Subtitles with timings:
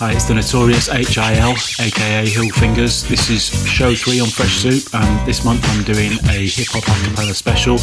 [0.00, 3.02] Hi, it's the notorious HIL, aka Hill Fingers.
[3.02, 6.84] This is show three on Fresh Soup, and this month I'm doing a hip hop
[6.84, 7.78] acapella special.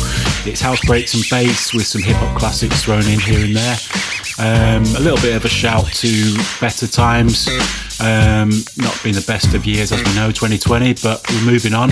[0.50, 3.76] It's house breaks and bass with some hip hop classics thrown in here and there.
[4.40, 7.50] Um, a little bit of a shout to better times.
[8.00, 11.92] Um, not been the best of years, as we know, 2020, but we're moving on.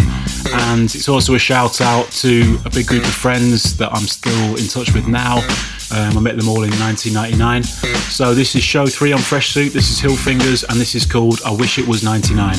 [0.71, 4.55] And it's also a shout out to a big group of friends that I'm still
[4.55, 5.45] in touch with now.
[5.93, 7.63] Um, I met them all in 1999.
[8.09, 9.71] So this is show three on Fresh Soup.
[9.71, 12.55] This is Hill Fingers, and this is called I Wish It Was 99.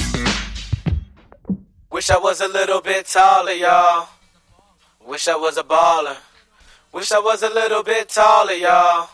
[1.91, 4.09] Wish I was a little bit taller, y'all.
[5.05, 6.17] Wish I was a baller.
[6.93, 9.09] Wish I was a little bit taller, y'all.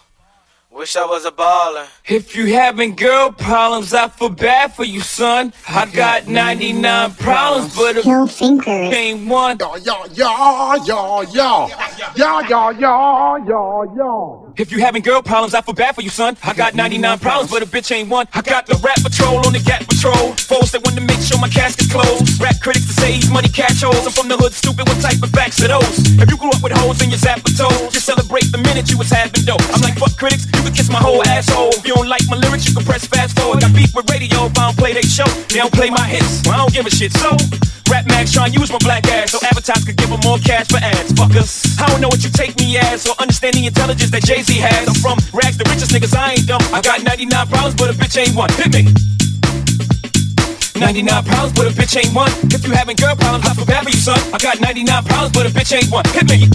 [0.72, 1.84] Wish I was a baller.
[2.06, 5.52] If you having girl problems, I feel bad for you, son.
[5.68, 8.66] I got 99 problems, but a Hill Fingers.
[8.94, 9.58] ain't one.
[9.58, 11.68] Ja, ja, ja, ja, ja.
[12.14, 14.49] Ja, ja, ja, ja, ja.
[14.56, 16.36] If you having girl problems, I feel bad for you, son.
[16.42, 18.26] I got 99 problems, but a bitch ain't one.
[18.34, 20.34] I got the rap patrol on the gap patrol.
[20.36, 22.40] Foes that want to make sure my casket's closed.
[22.40, 24.04] Rap critics to say he's money catch holes.
[24.04, 24.88] I'm from the hood, stupid.
[24.88, 25.98] What type of facts are those?
[26.18, 28.98] If you grew up with hoes in your zapper toes, just celebrate the minute you
[28.98, 29.62] was having dope.
[29.72, 31.70] I'm like, fuck critics, you can kiss my whole asshole.
[31.76, 33.60] If you don't like my lyrics, you can press fast forward.
[33.60, 35.28] Got beef with radio if I don't play they show.
[35.48, 37.12] They don't play my hits, well, I don't give a shit.
[37.12, 37.36] So,
[37.90, 40.68] rap mags trying to use my black ass so advertisers could give them more cash
[40.70, 41.12] for ads.
[41.12, 44.40] Fuckers, I don't know what you take me as or understand the intelligence that Jay
[44.42, 44.88] Z has.
[44.88, 46.62] I'm from rags, the richest niggas, I ain't dumb.
[46.72, 48.48] I got 99 problems, but a bitch ain't one.
[48.54, 48.86] Hit me.
[50.78, 52.30] 99 problems, but a bitch ain't one.
[52.54, 54.18] If you having girl problems, I feel bad for you, son.
[54.32, 56.06] I got 99 problems, but a bitch ain't one.
[56.14, 56.48] Hit me.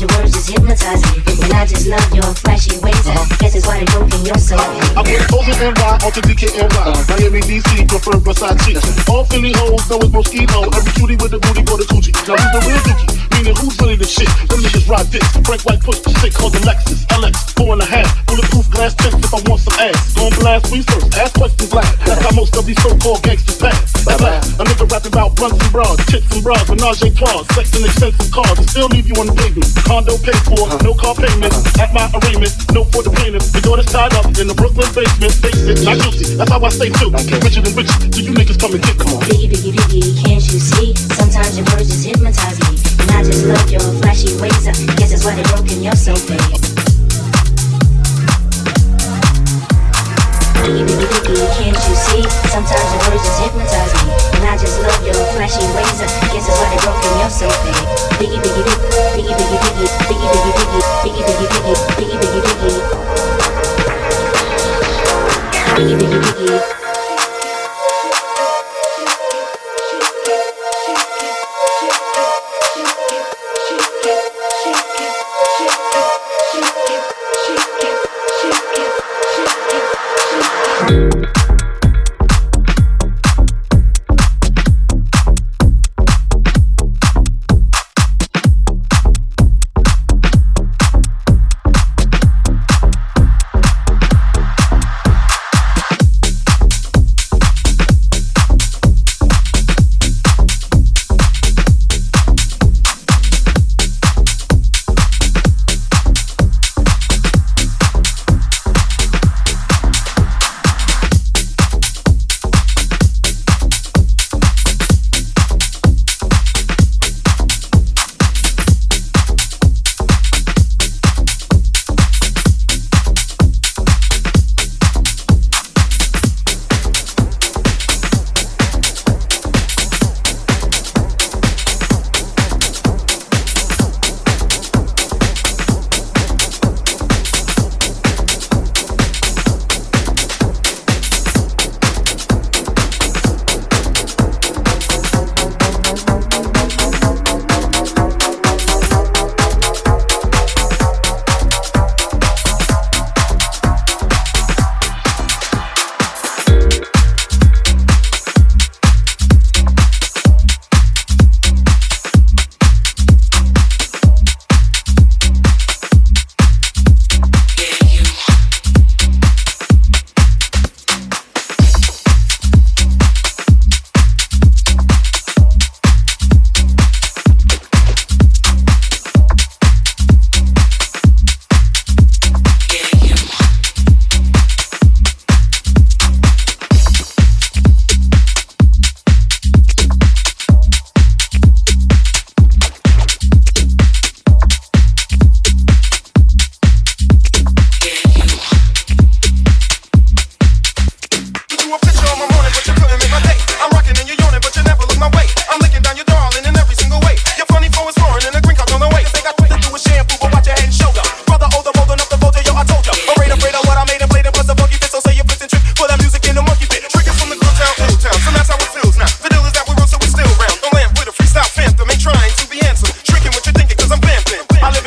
[0.00, 1.27] Your words just hypnotize me.
[1.42, 2.98] And I just love your flashy ways.
[3.06, 3.36] I uh-huh.
[3.38, 4.82] guess that's why they broke in your soul, babe.
[4.96, 5.00] Uh-huh.
[5.00, 6.86] I put O's in NY, on to DKNY.
[7.08, 8.78] Miami, DC, prefer Versace.
[9.08, 10.66] All Philly hoes know it's Moschino.
[10.74, 12.12] Every cutie with the booty go to Coogi.
[12.26, 13.08] Now who's the real dookie?
[13.38, 14.28] Meaning who's really the shit?
[14.50, 15.30] Them niggas ride dicks.
[15.46, 17.06] Frank White push the stick called the Lexus.
[17.14, 18.08] LX, four and a half.
[18.26, 20.14] Bulletproof glass tips if I want some ass.
[20.14, 21.98] Gon' blast research, ask questions last.
[22.06, 23.78] That's how most of these so-called gangsters pass.
[24.06, 27.42] At last, a nigga rapping about blunts and bras, chicks and bras, menage a trois,
[27.54, 29.66] sex and expensive cars, and still leave you on the pavement.
[29.86, 30.78] Condo paid for, uh-huh.
[30.82, 31.52] no car payment.
[31.78, 33.52] At my arraignment, no for the plaintiff.
[33.52, 35.32] The daughter's tied up in the Brooklyn basement.
[35.38, 36.36] Face it, not guilty.
[36.36, 37.12] That's how I stay too.
[37.12, 39.22] Richer than rich, so you niggas come and get come on.
[39.28, 40.94] Biggie, biggie, biggie, can't you see?
[41.14, 42.72] Sometimes your words just hypnotize me.
[43.04, 44.64] And I just love your flashy ways.
[44.64, 46.87] I guess that's why they broke in your soul, babe.
[50.68, 52.20] Biggie, can't you see?
[52.52, 54.12] Sometimes your words just hypnotize me.
[54.36, 56.04] And I just love your flashy ways.
[56.28, 57.72] Guess that's why they broke in your babe.
[58.20, 58.76] Biggie, biggie, biggie,
[59.16, 62.76] biggie, biggie, biggie, biggie, biggie, biggie, biggie, biggie, biggie,
[65.78, 66.87] biggie, biggie, biggie.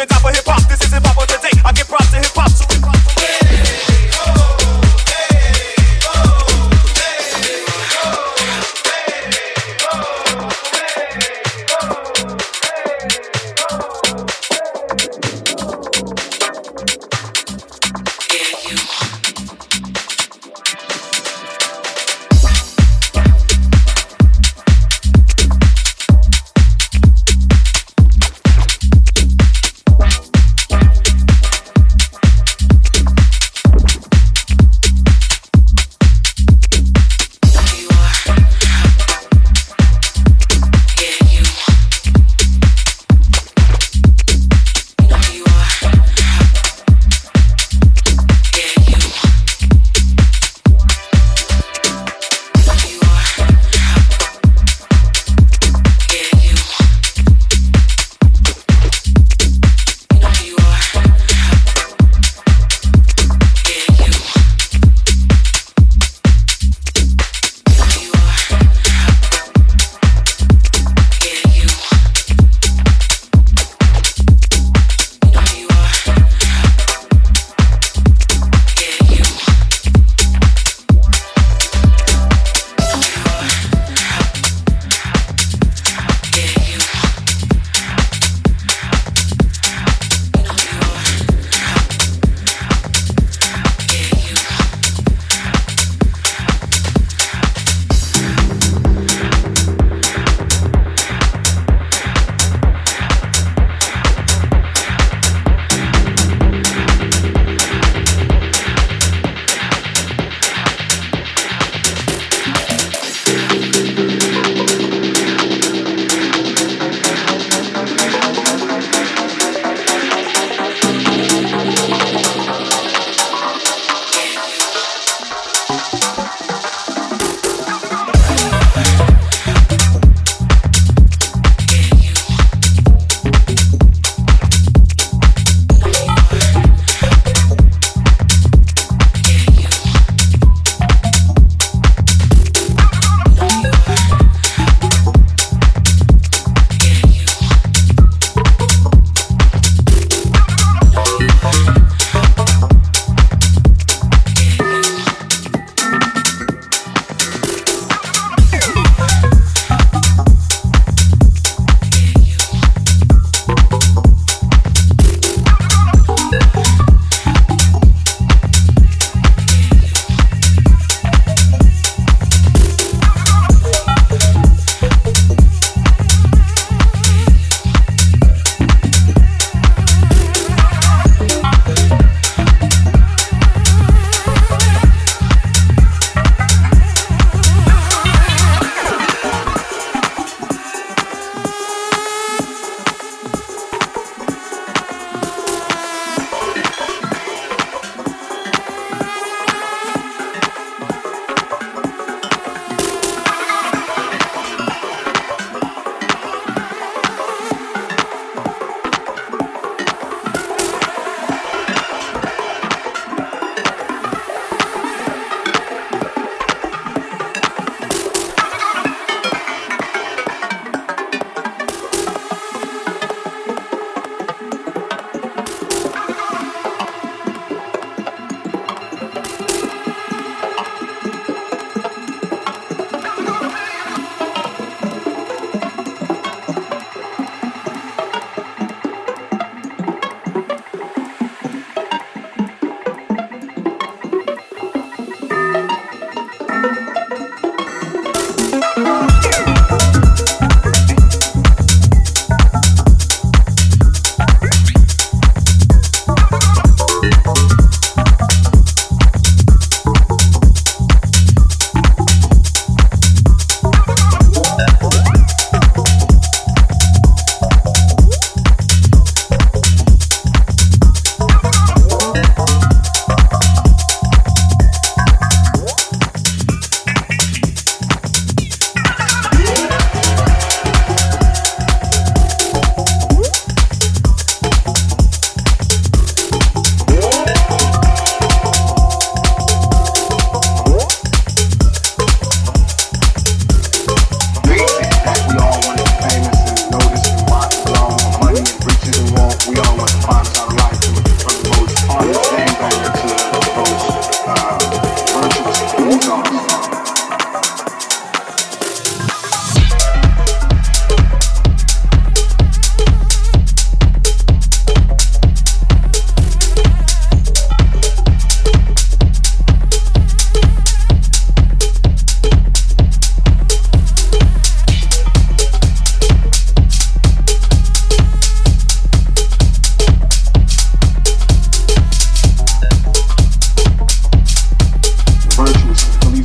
[0.01, 0.40] even top of him.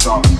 [0.07, 0.36] song.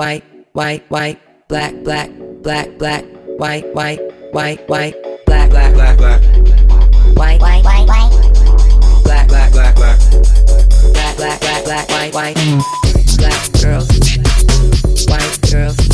[0.00, 2.08] White, white, white, black, black,
[2.40, 3.04] black, black,
[3.36, 4.00] white, white,
[4.32, 6.22] white, white, black, black, black, black,
[7.18, 9.98] white, white, white, white, black, black, black, black,
[10.94, 12.34] black, black, black, black, white, white,
[13.18, 13.90] black girls,
[15.06, 15.89] white girls.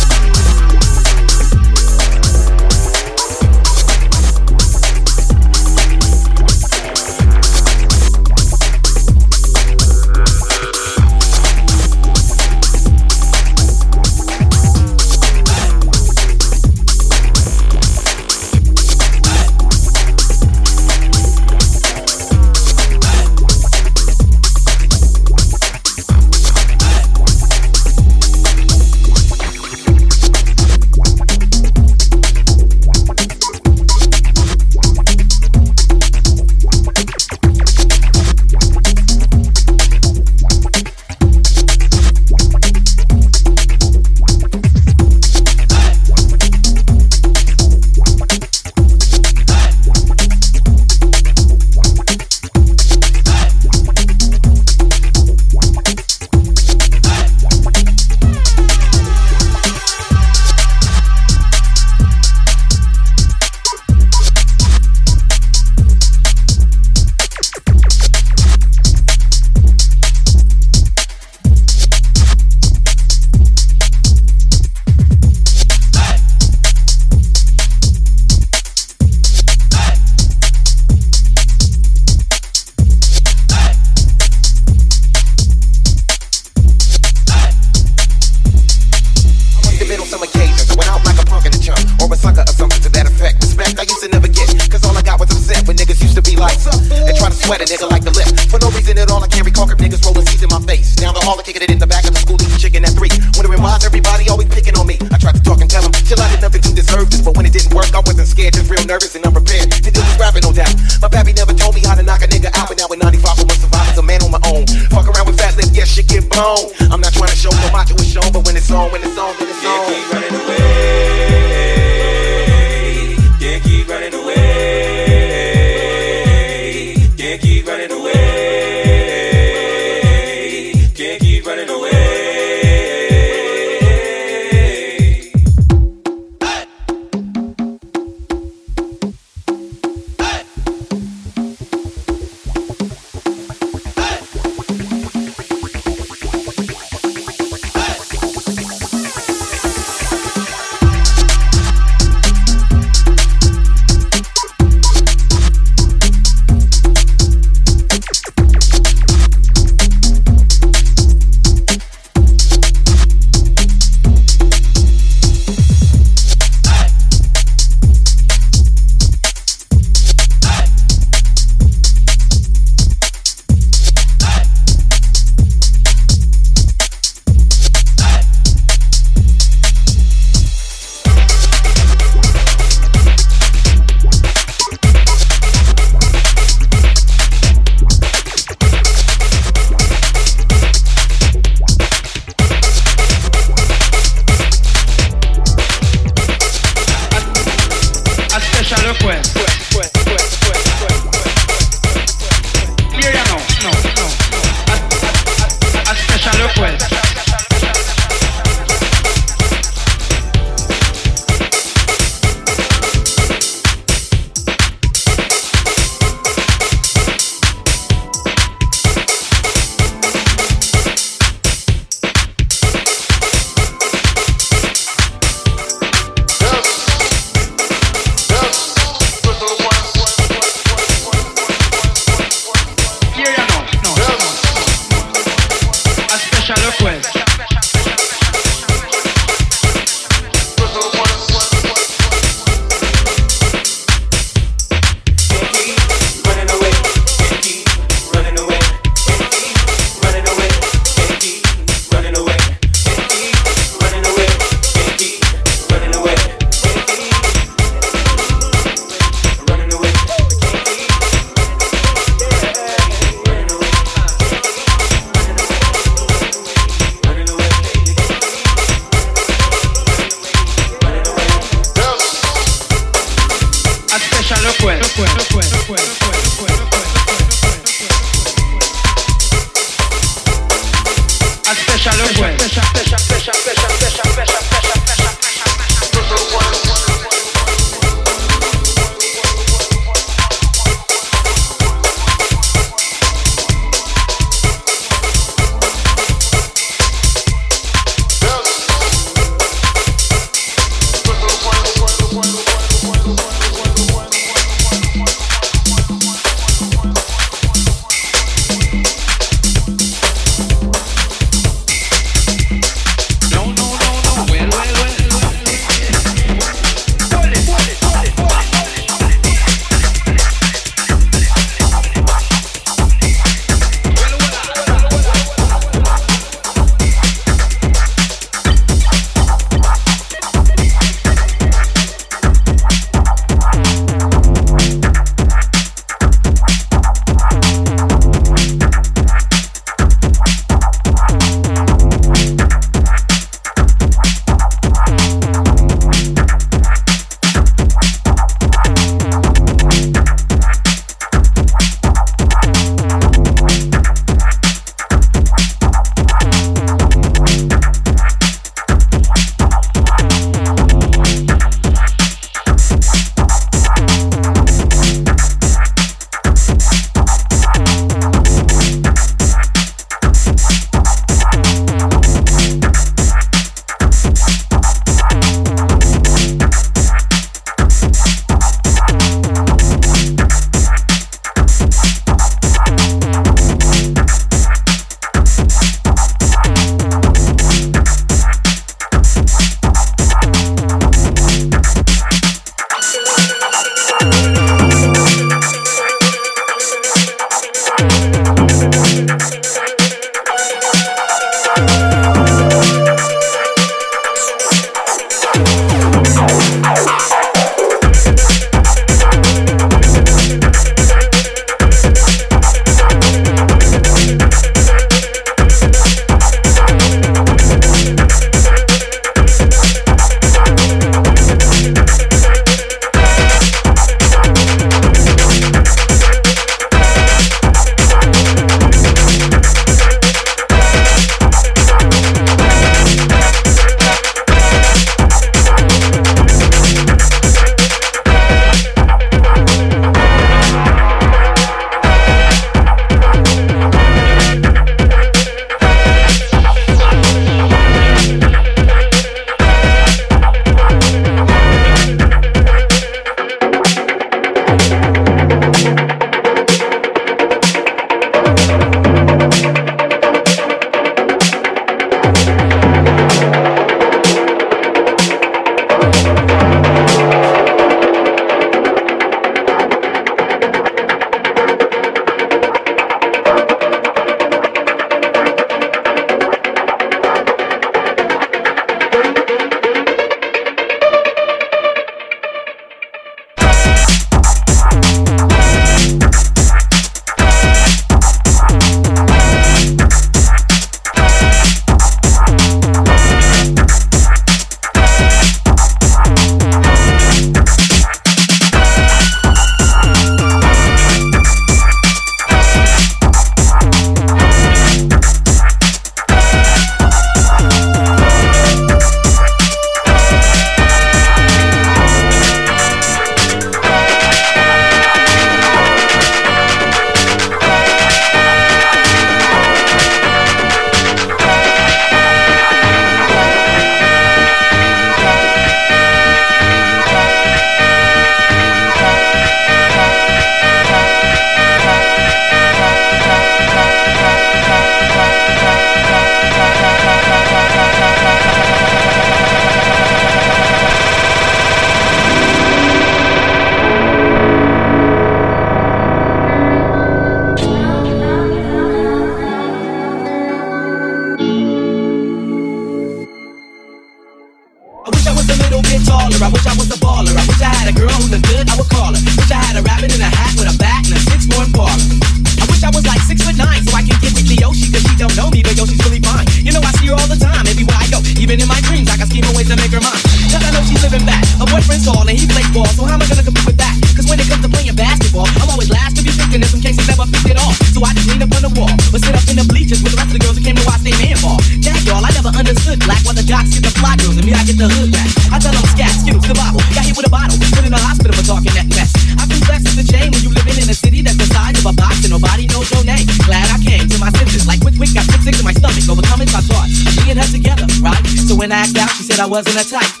[599.21, 600.00] I wasn't a type.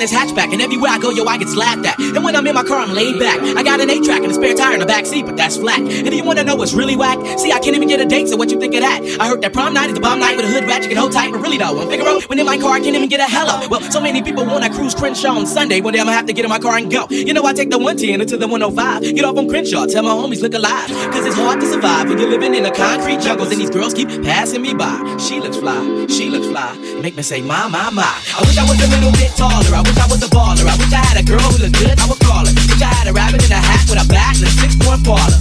[0.00, 1.98] This hatchback, and everywhere I go, yo, I get slapped at.
[2.00, 3.38] And when I'm in my car, I'm laid back.
[3.56, 5.58] I got an eight track and a spare tire in the back seat, but that's
[5.58, 5.78] flat.
[5.78, 8.28] And if you wanna know what's really whack, see, I can't even get a date.
[8.28, 9.02] So what you think of that?
[9.20, 11.32] I heard that prom night is the bomb night with a hood ratchet hold tight,
[11.32, 12.20] but really though, I'm Figaro.
[12.26, 13.68] When in my car, I can't even get a hello.
[13.68, 15.80] Well, so many people wanna cruise Crenshaw on Sunday.
[15.82, 17.06] One day I'ma have to get in my car and go.
[17.10, 19.02] You know, I take the 110 into the 105.
[19.14, 20.88] Get off on Crenshaw, tell my homies look alive.
[21.12, 23.92] Cause it's hard to survive when you're living in the concrete jungles and these girls
[23.92, 24.96] keep passing me by.
[25.18, 26.74] She looks fly, she looks fly.
[27.02, 28.02] Make me say, my, my, my.
[28.02, 29.74] I wish I was a little bit taller.
[29.74, 30.66] I wish I was a baller.
[30.70, 31.98] I wish I had a girl who looked good.
[31.98, 32.54] I would call her.
[32.54, 35.38] Wish I had a rabbit in a hat with a bat and a six-point parlor.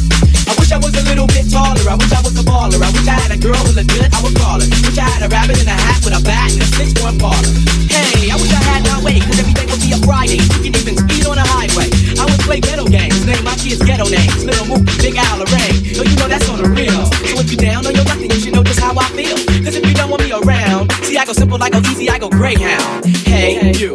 [0.49, 1.85] I wish I was a little bit taller.
[1.85, 2.81] I wish I was a baller.
[2.81, 4.09] I wish I had a girl who looked good.
[4.09, 4.65] I would call her.
[4.65, 7.53] Wish I had a rabbit in a hat with a bat and a six-point parlor.
[7.93, 10.41] Hey, I wish I had my way, cause every day would be a Friday.
[10.41, 11.87] You can even speed on the highway.
[12.17, 14.41] I would play ghetto games, name my kids ghetto names.
[14.41, 15.71] Little Mookie, Big Al, Ray.
[15.93, 17.05] Yo, you know that's on the real.
[17.29, 19.37] So if you down on your luck, then you should know just how I feel.
[19.61, 22.17] Cause if you don't want me around, see I go simple, I go easy, I
[22.17, 23.05] go Greyhound.
[23.29, 23.93] Hey, you,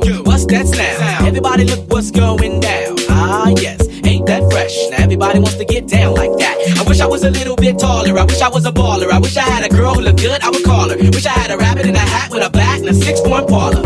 [0.55, 1.27] that sound?
[1.27, 2.97] Everybody look what's going down.
[3.09, 4.75] Ah, yes, ain't that fresh?
[4.91, 6.57] Now everybody wants to get down like that.
[6.79, 8.17] I wish I was a little bit taller.
[8.19, 9.11] I wish I was a baller.
[9.11, 10.41] I wish I had a girl who looked good.
[10.43, 10.97] I would call her.
[10.97, 13.83] Wish I had a rabbit in a hat with a bat and a six-point parlor.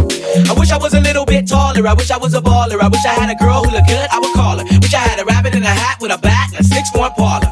[0.48, 1.86] I wish I was a little bit taller.
[1.86, 2.80] I wish I was a baller.
[2.80, 4.08] I wish I had a girl who looked good.
[4.10, 4.64] I would call her.
[4.64, 7.50] Wish I had a rabbit in a hat with a bat and a six-point parlor.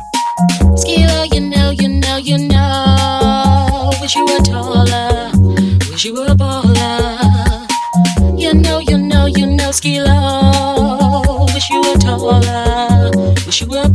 [0.77, 3.91] Skee-Lo, you know, you know, you know.
[4.01, 5.31] Wish you were taller.
[5.91, 6.66] Wish you were a baller.
[9.77, 11.47] Know, Skee-Lo.
[11.53, 13.11] Wish you were taller.
[13.45, 13.89] Wish you were a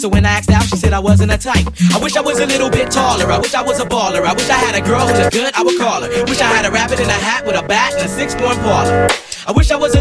[0.00, 1.68] So when I asked out, she said I wasn't a type.
[1.92, 3.26] I wish I was a little bit taller.
[3.26, 4.24] I wish I was a baller.
[4.24, 5.52] I wish I had a girl who looked good.
[5.52, 6.08] I would call her.
[6.24, 9.08] Wish I had a rabbit in a hat with a bat and a six-point parlor.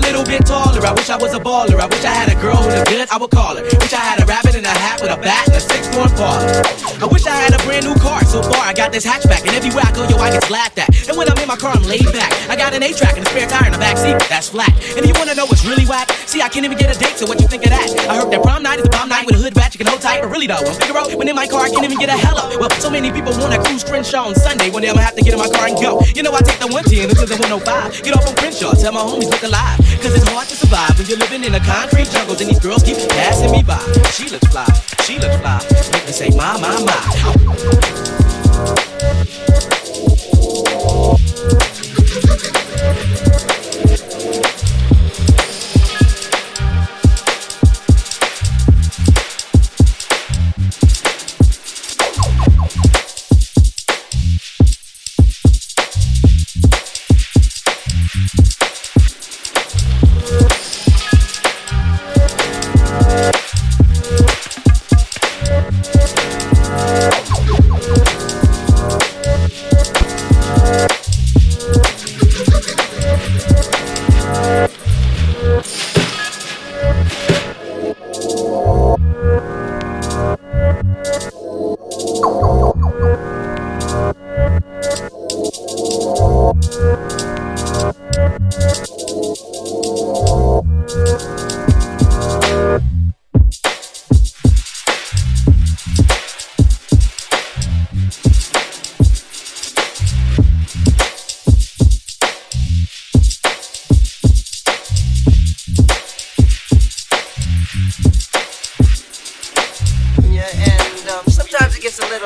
[0.09, 0.81] Little bit taller.
[0.81, 1.77] I wish I was a baller.
[1.77, 3.05] I wish I had a girl who looked good.
[3.13, 3.61] I would call her.
[3.61, 6.49] Wish I had a rabbit in a hat with a bat and a six-point parlor.
[6.97, 8.25] I wish I had a brand new car.
[8.25, 10.89] So far, I got this hatchback, and everywhere I go, yo, I get laughed at.
[11.05, 12.33] And when I'm in my car, I'm laid back.
[12.49, 14.17] I got an eight-track and a spare tire in the back seat.
[14.33, 14.73] That's flat.
[14.97, 17.13] And if you wanna know what's really whack, see, I can't even get a date.
[17.21, 17.85] So what you think of that?
[18.09, 20.01] I heard that prom night is a bomb night with a hood ratchet and hold
[20.01, 20.25] tight.
[20.25, 21.05] But really though, I'm Figaro.
[21.13, 22.49] When in my car, I can't even get a hello.
[22.57, 24.73] Well, so many people wanna cruise Crenshaw on Sunday.
[24.73, 26.01] One day I'ma have to get in my car and go.
[26.17, 28.01] You know, I take the 110 until the 105.
[28.01, 29.77] Get off on Crenshaw, tell my homies look alive.
[30.01, 32.37] Cause it's hard to survive when you're living in a concrete jungle.
[32.39, 33.79] and these girls keep passing me by.
[34.11, 34.65] She looks fly,
[35.03, 35.59] she looks fly.
[35.91, 36.95] Make me say, my, my, my.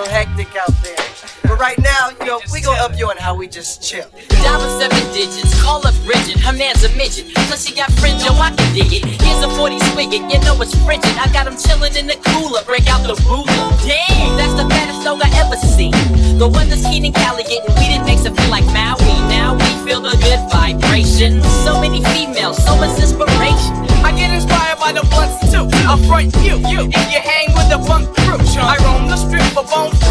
[0.03, 0.95] Little hectic out there.
[1.43, 4.07] But right now, you know, we gonna up you on how we just chill.
[4.43, 7.33] Dollar seven digits, call up Bridget, her man's a midget.
[7.33, 9.05] Plus she got fringe, yo, I can dig it.
[9.21, 11.15] Here's a 40 spigot, you know it's frigid.
[11.17, 13.45] I got him chillin' in the cooler, break out the ruler.
[13.85, 15.93] Damn, that's the fattest dog I ever seen.
[16.37, 19.15] The one that's keen Cali getting weeded makes it feel like Maui.
[19.29, 21.41] Now we feel the good vibration.
[21.63, 23.92] So many females, so much inspiration.
[24.03, 25.67] I get inspired by the blunts too.
[25.87, 28.37] I front you, you, if you hang with the bunk crew.
[28.59, 29.63] I roam the strip for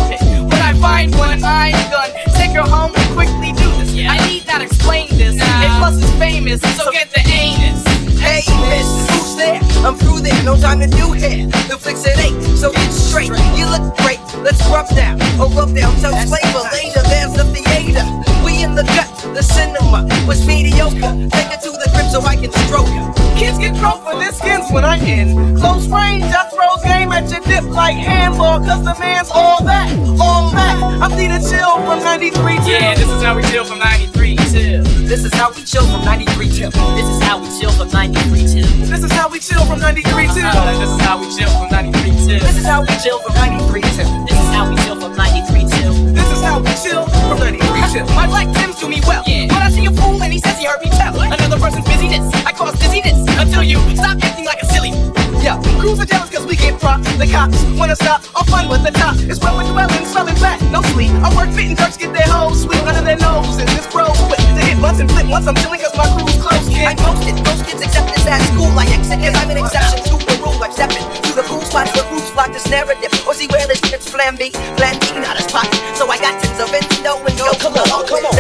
[0.09, 0.21] pick.
[0.21, 2.11] When I find one, I'm done.
[2.35, 3.93] Take her home and quickly do this.
[4.09, 5.41] I need not explain this.
[5.41, 8.02] And plus it's famous, so get the anus.
[8.23, 9.61] Hey, miss, who's there?
[9.85, 11.47] I'm through there, no time to do hair.
[11.69, 13.31] The flicks it ain't, so get straight.
[13.59, 15.19] You look great, let's rub down.
[15.43, 17.03] Oh, rub down, tell flavor later.
[17.11, 18.07] There's the theater.
[18.45, 21.13] We in the gut, the cinema was mediocre.
[21.35, 23.13] Take it to the grip so I can stroke her.
[23.37, 26.25] Kids get drunk for their skins when I'm in close range.
[26.25, 30.79] I throw game at your dip like handball, cause the man's all that, all that.
[31.03, 32.69] I'm Dita Chill from 93 till.
[32.69, 34.85] Yeah, this is how we chill from 93 till.
[35.11, 36.71] This is how we chill from 93 till.
[36.71, 38.12] This is how we chill from 93 till.
[38.13, 40.35] This is how we chill from 93 till.
[40.35, 42.41] This is how we chill from 93 till.
[42.41, 44.25] This is how we chill from 93 till.
[44.27, 45.95] This is how we chill from 93 till.
[46.13, 48.07] This is how we chill from 93 till.
[48.15, 49.23] My black Tims do me well.
[49.27, 49.49] Yeah.
[49.49, 52.29] When I see a fool and he says he heard me tell another person's busyness,
[52.45, 55.12] I cause dizziness until you stop acting like a silly.
[55.43, 57.03] Yeah, crews are jealous cause we get props.
[57.19, 59.19] The cops wanna stop our fun with the top.
[59.27, 61.11] It's where we're dwelling, smelling fat, no sleep.
[61.19, 63.59] I work fit and jerks get their hoes sweet under their nose.
[63.59, 66.39] And this bro quick to hit butts and flip once I'm chilling cause my crew's
[66.39, 67.03] close, I kid.
[67.03, 68.71] post it, most kids accept this at school.
[68.79, 70.63] I exit cause I'm an exception to the rule.
[70.63, 73.11] I'm stepping to the cool spots where groups block this narrative.
[73.27, 75.75] Or see where this shit's flambe, flambe, not as pocket.
[75.99, 78.39] So I got tons of endo and no, come on, come on.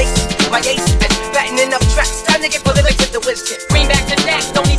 [0.54, 0.94] My ace is
[1.34, 2.22] fattening up tracks.
[2.30, 3.58] Time to get prolific with the kid.
[3.74, 4.71] Bring back the next, don't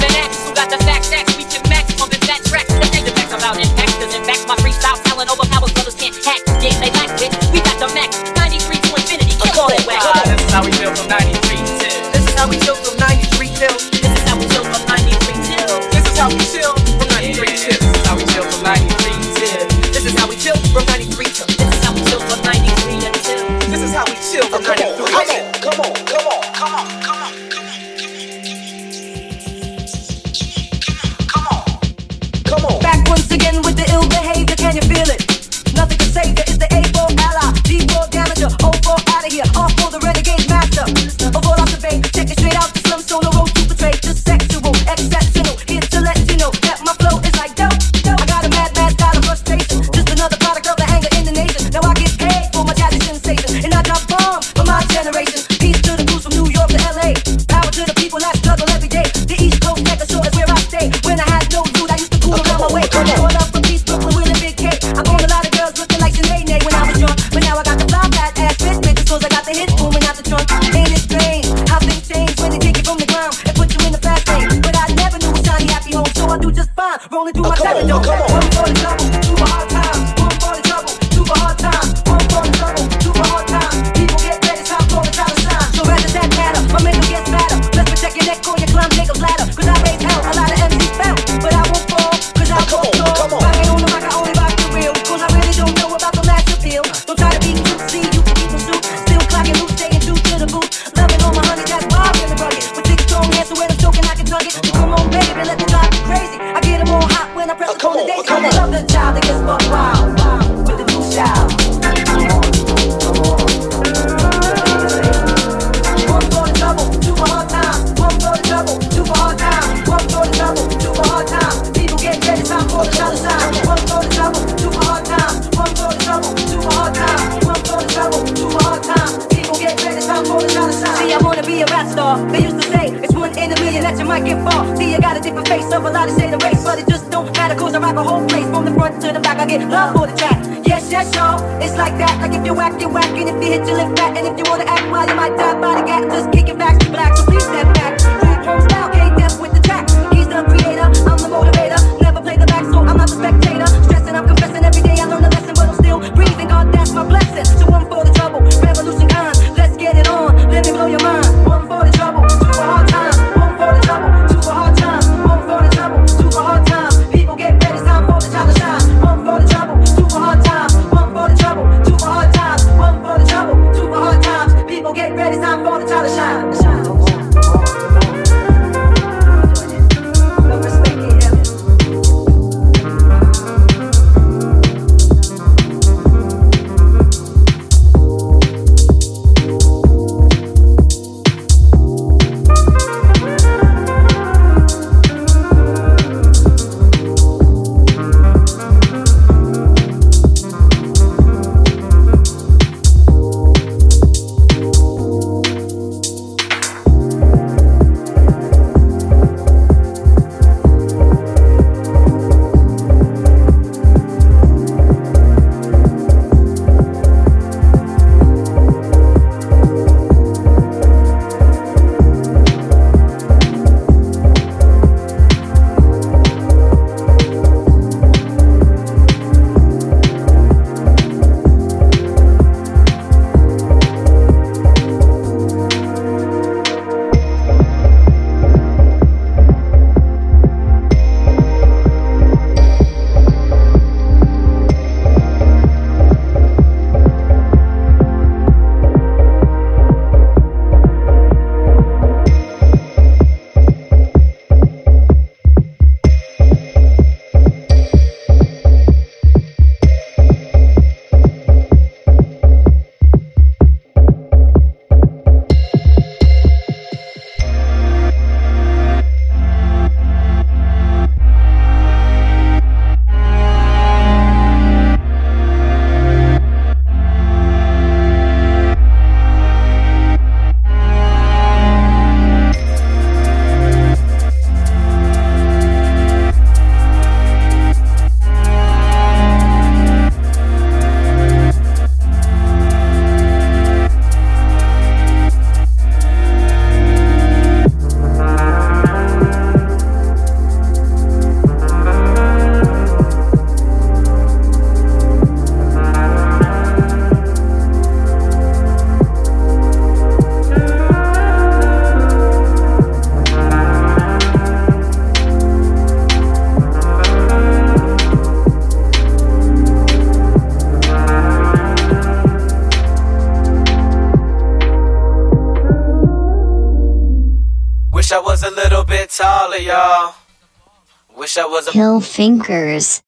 [331.74, 333.03] Hill fingers.